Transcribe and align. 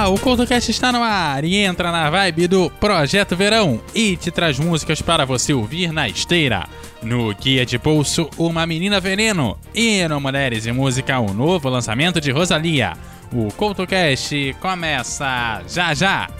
Olá, 0.00 0.08
o 0.08 0.18
CoutoCast 0.18 0.70
está 0.70 0.90
no 0.90 1.02
ar 1.02 1.44
e 1.44 1.56
entra 1.56 1.92
na 1.92 2.08
vibe 2.08 2.48
do 2.48 2.70
Projeto 2.70 3.36
Verão 3.36 3.78
e 3.94 4.16
te 4.16 4.30
traz 4.30 4.58
músicas 4.58 5.02
para 5.02 5.26
você 5.26 5.52
ouvir 5.52 5.92
na 5.92 6.08
esteira. 6.08 6.66
No 7.02 7.34
Guia 7.34 7.66
de 7.66 7.76
Bolso, 7.76 8.30
Uma 8.38 8.64
Menina 8.66 8.98
Veneno 8.98 9.58
e 9.74 10.08
no 10.08 10.18
Mulheres 10.18 10.64
e 10.64 10.72
Música, 10.72 11.20
o 11.20 11.34
novo 11.34 11.68
lançamento 11.68 12.18
de 12.18 12.30
Rosalia. 12.30 12.94
O 13.30 13.52
CoutoCast 13.52 14.56
começa 14.58 15.60
já 15.68 15.92
já! 15.92 16.39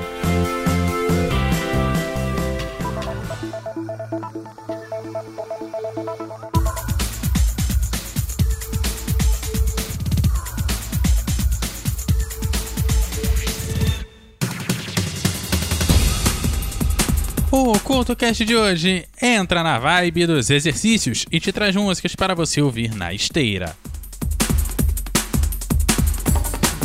CultoCast 18.01 18.43
de 18.45 18.55
hoje 18.55 19.05
entra 19.21 19.61
na 19.61 19.77
vibe 19.77 20.25
dos 20.25 20.49
exercícios 20.49 21.23
e 21.31 21.39
te 21.39 21.51
traz 21.51 21.75
músicas 21.75 22.15
para 22.15 22.33
você 22.33 22.59
ouvir 22.59 22.95
na 22.95 23.13
esteira. 23.13 23.75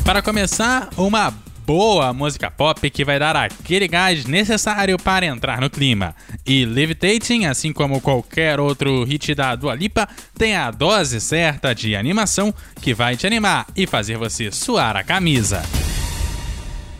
Para 0.04 0.20
começar, 0.20 0.90
uma 0.94 1.32
boa 1.64 2.12
música 2.12 2.50
pop 2.50 2.90
que 2.90 3.02
vai 3.02 3.18
dar 3.18 3.34
aquele 3.34 3.88
gás 3.88 4.26
necessário 4.26 4.98
para 4.98 5.24
entrar 5.24 5.58
no 5.58 5.70
clima. 5.70 6.14
E 6.44 6.66
Levitating, 6.66 7.46
assim 7.46 7.72
como 7.72 7.98
qualquer 8.02 8.60
outro 8.60 9.02
hit 9.04 9.34
da 9.34 9.56
Dua 9.56 9.74
Lipa, 9.74 10.06
tem 10.36 10.54
a 10.54 10.70
dose 10.70 11.18
certa 11.18 11.74
de 11.74 11.96
animação 11.96 12.52
que 12.82 12.92
vai 12.92 13.16
te 13.16 13.26
animar 13.26 13.66
e 13.74 13.86
fazer 13.86 14.18
você 14.18 14.52
suar 14.52 14.94
a 14.98 15.02
camisa. 15.02 15.62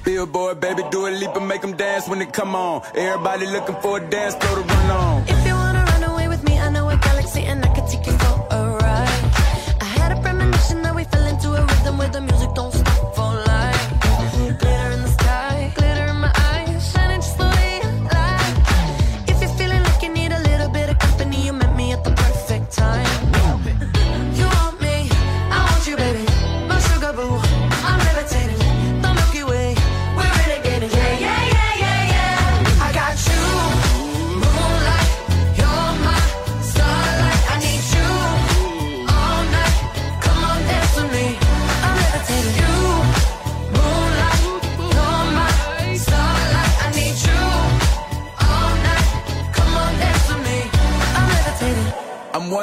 Billboard, 0.07 0.61
baby, 0.61 0.85
do 0.93 1.09
a 1.09 1.11
leap 1.11 1.35
and 1.35 1.49
make 1.49 1.63
them 1.63 1.75
dance 1.77 2.07
when 2.07 2.21
they 2.21 2.27
come 2.27 2.55
on. 2.55 2.81
Everybody 2.95 3.45
looking 3.47 3.75
for 3.83 3.99
a 3.99 4.09
dance 4.09 4.37
floor 4.37 4.63
to 4.63 4.63
run 4.63 4.91
on. 4.93 5.25
If 5.27 5.45
you 5.45 5.53
wanna 5.53 5.85
run 5.85 6.05
away 6.05 6.29
with 6.29 6.45
me, 6.45 6.61
I 6.61 6.71
know 6.71 6.89
a 6.89 6.97
galaxy 6.97 7.43
and 7.43 7.65
I 7.65 7.75
can 7.75 7.89
take 7.89 8.07
you 8.07 8.13
for 8.13 8.47
a 8.53 8.71
ride. 8.79 9.25
I 9.81 9.85
had 9.99 10.17
a 10.17 10.23
premonition 10.23 10.83
that 10.83 10.95
we 10.95 11.03
fell 11.03 11.27
into 11.27 11.49
a 11.55 11.61
rhythm 11.61 11.99
where 11.99 12.09
the 12.09 12.21
music 12.21 12.55
don't 12.55 12.73
stop 12.73 12.96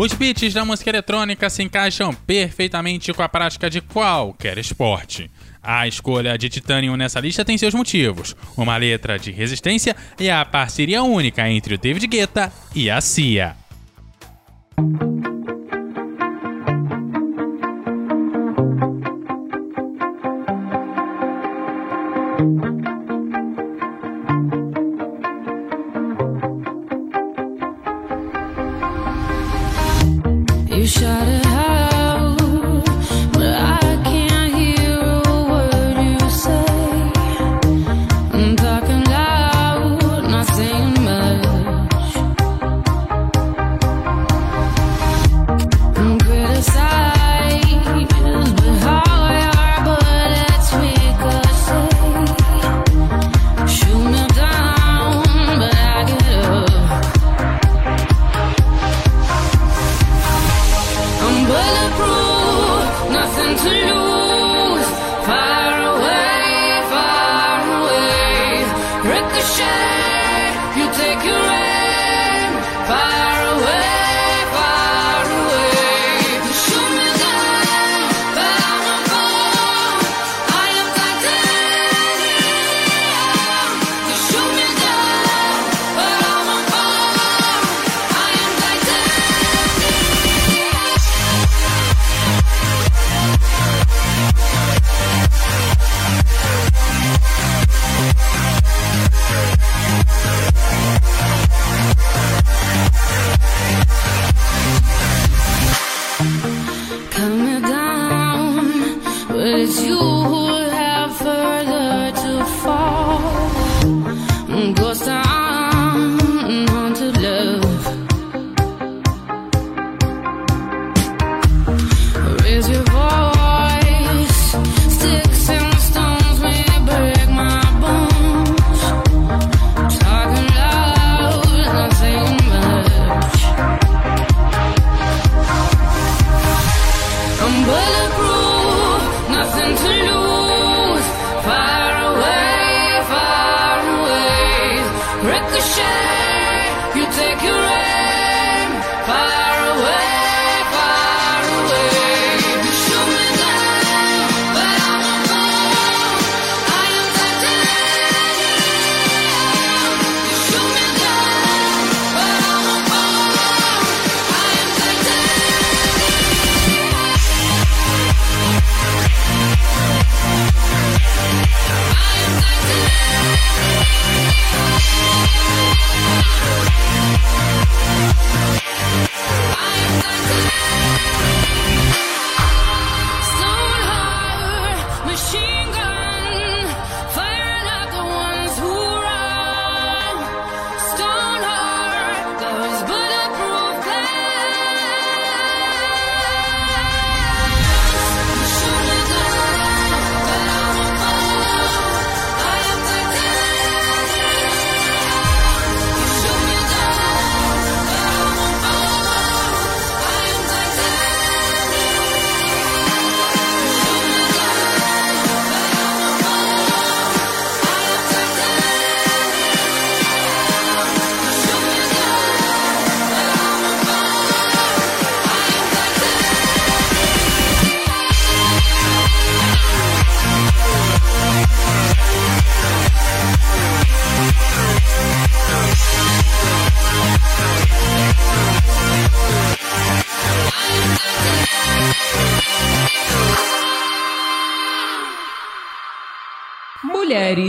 Os 0.00 0.12
beats 0.12 0.54
da 0.54 0.64
música 0.64 0.90
eletrônica 0.90 1.50
se 1.50 1.60
encaixam 1.60 2.14
perfeitamente 2.14 3.12
com 3.12 3.20
a 3.20 3.28
prática 3.28 3.68
de 3.68 3.80
qualquer 3.80 4.56
esporte. 4.56 5.28
A 5.60 5.88
escolha 5.88 6.38
de 6.38 6.48
Titanium 6.48 6.94
nessa 6.94 7.18
lista 7.18 7.44
tem 7.44 7.58
seus 7.58 7.74
motivos: 7.74 8.36
uma 8.56 8.76
letra 8.76 9.18
de 9.18 9.32
resistência 9.32 9.96
e 10.16 10.30
a 10.30 10.44
parceria 10.44 11.02
única 11.02 11.50
entre 11.50 11.74
o 11.74 11.78
David 11.78 12.06
Guetta 12.06 12.52
e 12.76 12.88
a 12.88 13.00
Cia. 13.00 13.56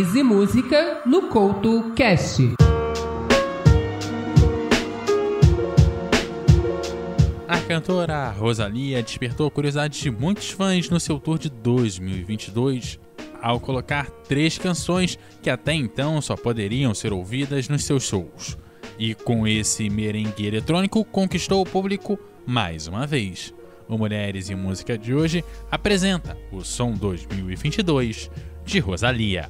Games 0.09 0.15
e 0.15 0.23
Música 0.23 1.01
no 1.05 1.23
Couto 1.23 1.91
Cast. 1.93 2.53
A 7.47 7.57
cantora 7.67 8.31
Rosalia 8.31 9.03
despertou 9.03 9.47
a 9.47 9.51
curiosidade 9.51 9.99
de 9.99 10.09
muitos 10.09 10.49
fãs 10.49 10.89
no 10.89 10.99
seu 10.99 11.19
tour 11.19 11.37
de 11.37 11.49
2022 11.49 12.99
ao 13.41 13.59
colocar 13.59 14.09
três 14.27 14.57
canções 14.57 15.17
que 15.41 15.49
até 15.49 15.73
então 15.73 16.21
só 16.21 16.35
poderiam 16.35 16.93
ser 16.93 17.13
ouvidas 17.13 17.69
nos 17.69 17.83
seus 17.83 18.03
shows. 18.03 18.57
E 18.97 19.13
com 19.13 19.47
esse 19.47 19.89
merengue 19.89 20.45
eletrônico 20.45 21.03
conquistou 21.05 21.61
o 21.61 21.65
público 21.65 22.17
mais 22.45 22.87
uma 22.87 23.05
vez. 23.05 23.53
O 23.87 23.97
Mulheres 23.97 24.49
e 24.49 24.55
Música 24.55 24.97
de 24.97 25.13
hoje 25.13 25.43
apresenta 25.69 26.37
o 26.51 26.63
Som 26.63 26.93
2022 26.93 28.29
de 28.65 28.79
Rosalia. 28.79 29.49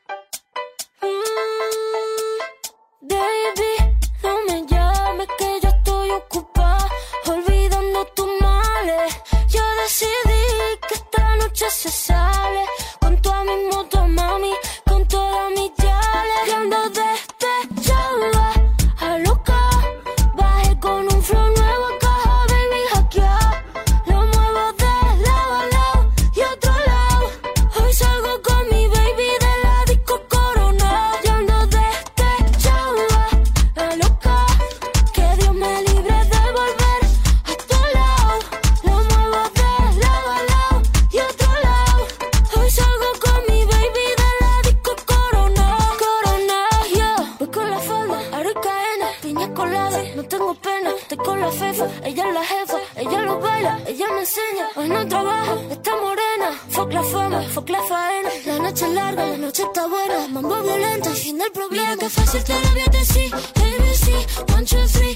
One, 64.49 64.65
two, 64.65 64.87
three. 64.87 65.10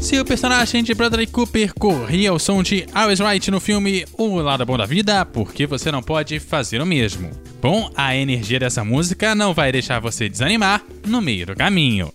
Se 0.00 0.18
o 0.18 0.24
personagem 0.24 0.82
de 0.82 0.92
Bradley 0.92 1.28
Cooper 1.28 1.72
corria 1.72 2.30
ao 2.30 2.38
som 2.40 2.60
de 2.60 2.84
Always 2.92 3.20
Right 3.20 3.48
no 3.48 3.60
filme 3.60 4.04
O 4.18 4.40
Lado 4.40 4.66
Bom 4.66 4.76
da 4.76 4.86
Vida, 4.86 5.24
por 5.24 5.52
que 5.52 5.68
você 5.68 5.92
não 5.92 6.02
pode 6.02 6.40
fazer 6.40 6.82
o 6.82 6.86
mesmo? 6.86 7.30
Bom, 7.62 7.92
a 7.94 8.16
energia 8.16 8.58
dessa 8.58 8.82
música 8.82 9.36
não 9.36 9.54
vai 9.54 9.70
deixar 9.70 10.00
você 10.00 10.28
desanimar 10.28 10.82
no 11.06 11.22
meio 11.22 11.46
do 11.46 11.54
caminho. 11.54 12.12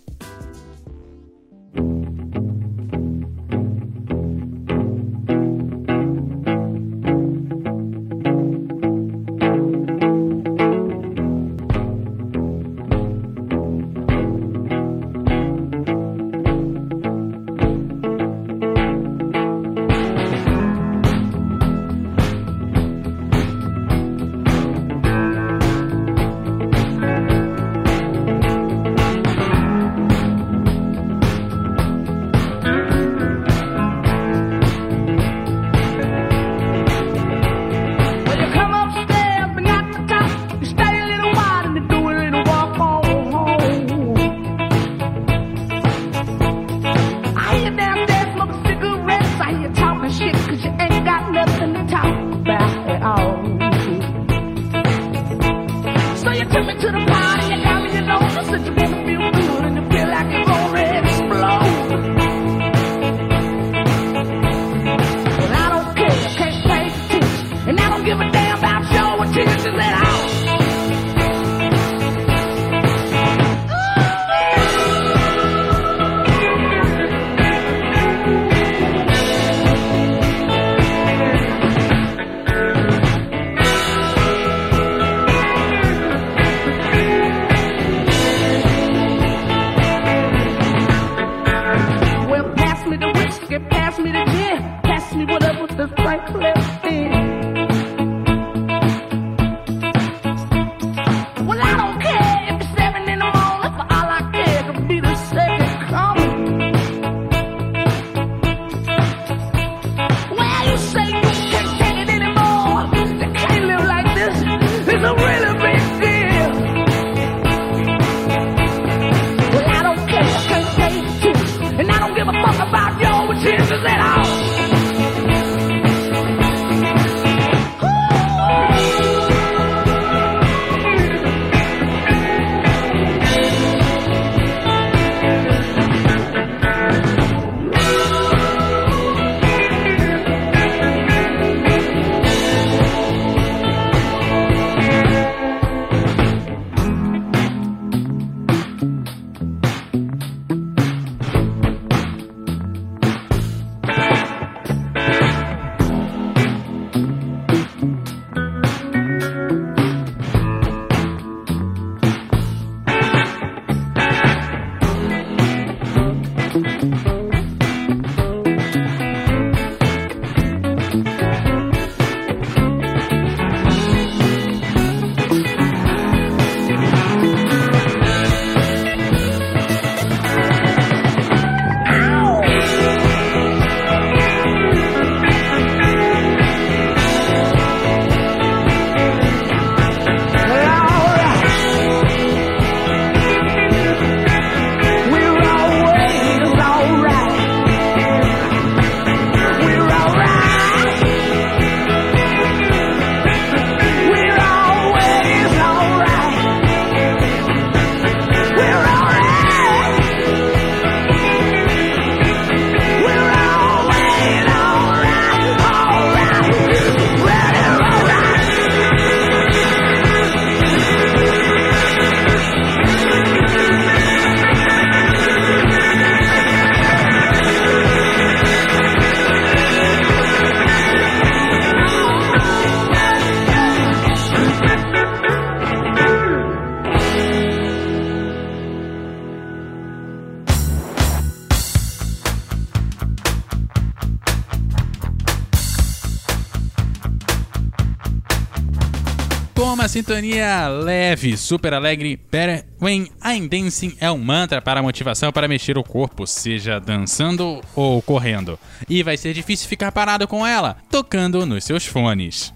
sintonia 249.96 250.68
leve, 250.68 251.38
super 251.38 251.72
alegre, 251.72 252.20
better 252.30 252.66
when 252.78 253.08
I'm 253.24 253.48
dancing 253.48 253.96
é 253.98 254.10
um 254.10 254.18
mantra 254.18 254.60
para 254.60 254.82
motivação 254.82 255.32
para 255.32 255.48
mexer 255.48 255.78
o 255.78 255.82
corpo, 255.82 256.26
seja 256.26 256.78
dançando 256.78 257.62
ou 257.74 258.02
correndo. 258.02 258.58
E 258.90 259.02
vai 259.02 259.16
ser 259.16 259.32
difícil 259.32 259.66
ficar 259.66 259.90
parado 259.90 260.28
com 260.28 260.46
ela, 260.46 260.76
tocando 260.90 261.46
nos 261.46 261.64
seus 261.64 261.86
fones. 261.86 262.52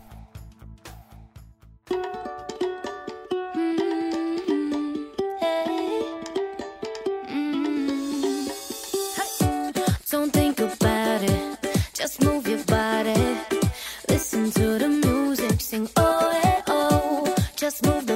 Just 11.96 12.22
move 12.22 12.46
your 12.48 12.64
body, 12.64 13.36
listen 14.08 14.50
to 14.52 14.78
the 14.78 14.88
music, 14.88 15.60
sing 15.60 15.88
oh. 15.96 16.29
just 17.70 17.86
move. 17.86 18.09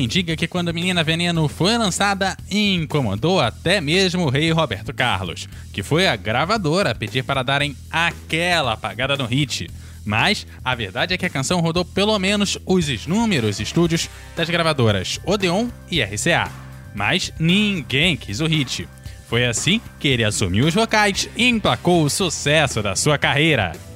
quem 0.00 0.08
diga 0.08 0.34
que 0.34 0.48
quando 0.48 0.72
Menina 0.72 1.04
Veneno 1.04 1.46
foi 1.46 1.76
lançada, 1.76 2.34
incomodou 2.50 3.38
até 3.38 3.82
mesmo 3.82 4.24
o 4.24 4.30
rei 4.30 4.50
Roberto 4.50 4.94
Carlos, 4.94 5.46
que 5.74 5.82
foi 5.82 6.06
a 6.06 6.16
gravadora 6.16 6.92
a 6.92 6.94
pedir 6.94 7.22
para 7.22 7.42
darem 7.42 7.76
aquela 7.90 8.72
apagada 8.72 9.14
no 9.14 9.26
hit. 9.26 9.68
Mas 10.02 10.46
a 10.64 10.74
verdade 10.74 11.12
é 11.12 11.18
que 11.18 11.26
a 11.26 11.30
canção 11.30 11.60
rodou 11.60 11.84
pelo 11.84 12.18
menos 12.18 12.56
os 12.64 12.88
inúmeros 12.88 13.60
estúdios 13.60 14.08
das 14.34 14.48
gravadoras 14.48 15.20
Odeon 15.26 15.68
e 15.90 16.02
RCA. 16.02 16.50
Mas 16.94 17.30
ninguém 17.38 18.16
quis 18.16 18.40
o 18.40 18.46
hit. 18.46 18.88
Foi 19.28 19.44
assim 19.44 19.82
que 19.98 20.08
ele 20.08 20.24
assumiu 20.24 20.66
os 20.66 20.72
vocais 20.72 21.28
e 21.36 21.46
emplacou 21.46 22.02
o 22.04 22.08
sucesso 22.08 22.82
da 22.82 22.96
sua 22.96 23.18
carreira. 23.18 23.89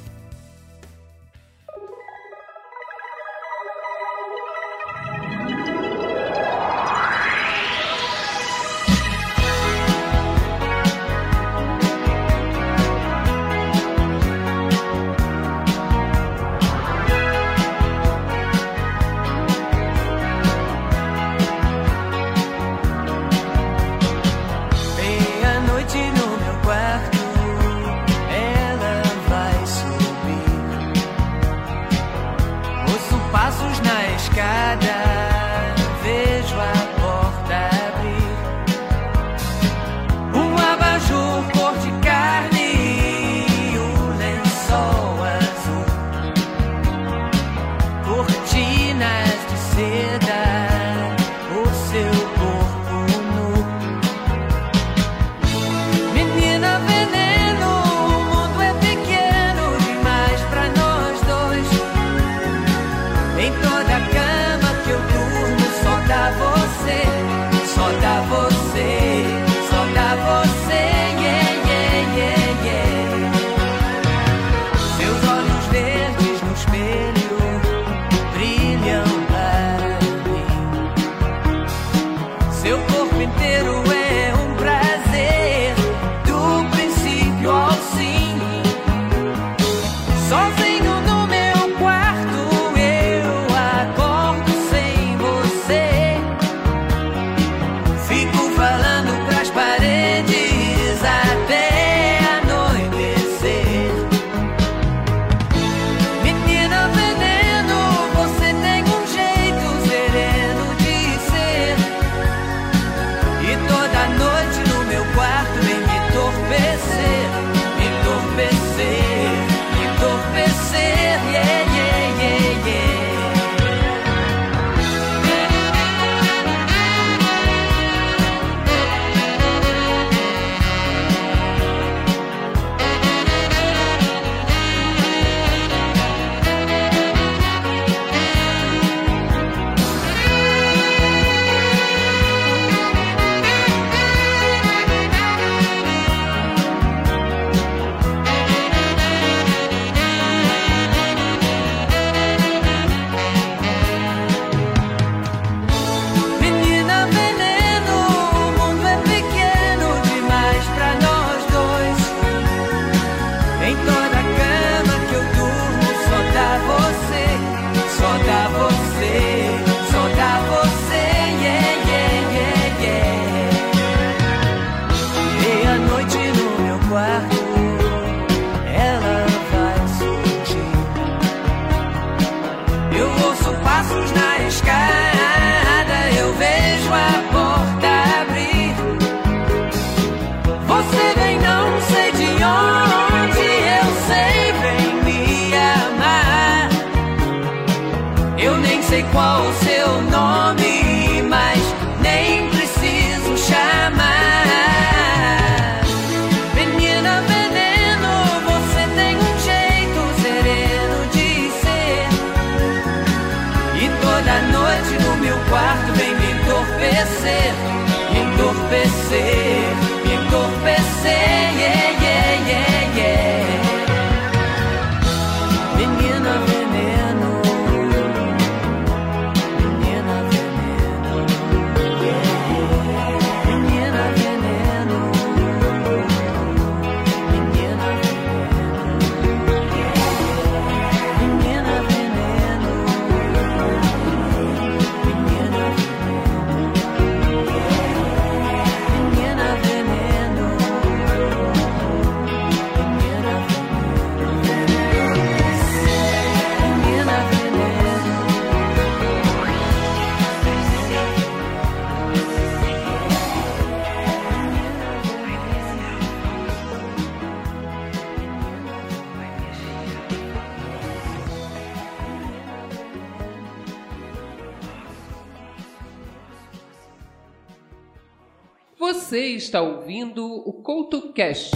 Você 279.14 279.28
está 279.28 279.60
ouvindo 279.62 280.26
o 280.26 280.52
CoutoCast. 280.54 281.52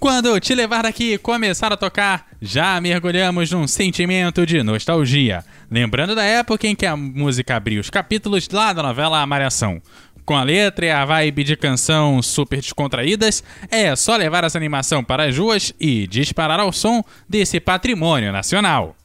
Quando 0.00 0.40
te 0.40 0.54
levar 0.54 0.84
daqui 0.84 1.12
e 1.12 1.18
começar 1.18 1.70
a 1.70 1.76
tocar, 1.76 2.28
já 2.40 2.80
mergulhamos 2.80 3.52
num 3.52 3.68
sentimento 3.68 4.46
de 4.46 4.62
nostalgia, 4.62 5.44
lembrando 5.70 6.14
da 6.14 6.24
época 6.24 6.66
em 6.66 6.74
que 6.74 6.86
a 6.86 6.96
música 6.96 7.56
abriu 7.56 7.78
os 7.78 7.90
capítulos 7.90 8.48
lá 8.48 8.72
da 8.72 8.82
novela 8.82 9.26
Malhação. 9.26 9.82
Com 10.24 10.34
a 10.34 10.42
letra 10.42 10.86
e 10.86 10.90
a 10.90 11.04
vibe 11.04 11.44
de 11.44 11.56
canção 11.56 12.22
super 12.22 12.58
descontraídas, 12.58 13.44
é 13.70 13.94
só 13.96 14.16
levar 14.16 14.44
essa 14.44 14.56
animação 14.56 15.04
para 15.04 15.24
as 15.24 15.36
ruas 15.36 15.74
e 15.78 16.06
disparar 16.06 16.58
ao 16.58 16.72
som 16.72 17.04
desse 17.28 17.60
patrimônio 17.60 18.32
nacional. 18.32 18.96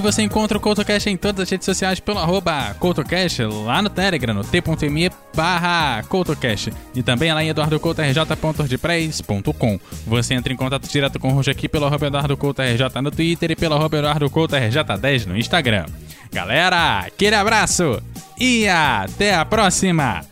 Você 0.00 0.22
encontra 0.22 0.58
o 0.58 0.60
CoutoCast 0.60 1.08
em 1.08 1.16
todas 1.16 1.42
as 1.42 1.50
redes 1.50 1.64
sociais 1.64 2.00
pelo 2.00 2.18
arroba 2.18 2.74
CoutoCast, 2.80 3.42
lá 3.42 3.80
no 3.82 3.90
Telegram, 3.90 4.34
no 4.34 4.42
t.me 4.42 5.12
barra 5.34 6.02
CoutoCast. 6.08 6.72
E 6.94 7.02
também 7.02 7.32
lá 7.32 7.44
em 7.44 7.48
eduardocoutorj.ordpress.com. 7.48 9.80
Você 10.06 10.34
entra 10.34 10.52
em 10.52 10.56
contato 10.56 10.88
direto 10.88 11.18
com 11.18 11.28
o 11.28 11.32
Rojo 11.32 11.50
aqui 11.50 11.68
pelo 11.68 11.86
arroba 11.86 12.06
EduardoCoutoRJ 12.06 13.02
no 13.02 13.10
Twitter 13.10 13.50
e 13.52 13.56
pelo 13.56 13.74
arroba 13.74 13.98
EduardoCoutoRJ10 13.98 15.26
no 15.26 15.36
Instagram. 15.36 15.84
Galera, 16.32 17.00
aquele 17.00 17.36
abraço 17.36 18.00
e 18.38 18.66
até 18.68 19.34
a 19.34 19.44
próxima! 19.44 20.24